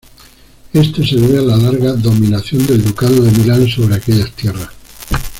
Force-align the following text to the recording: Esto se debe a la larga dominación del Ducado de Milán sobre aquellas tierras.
Esto 0.73 1.05
se 1.05 1.15
debe 1.17 1.37
a 1.37 1.41
la 1.43 1.57
larga 1.57 1.93
dominación 1.93 2.65
del 2.65 2.83
Ducado 2.83 3.21
de 3.21 3.29
Milán 3.33 3.67
sobre 3.69 3.97
aquellas 3.97 4.31
tierras. 4.31 4.69